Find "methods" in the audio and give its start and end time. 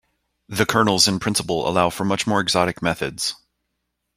2.81-3.35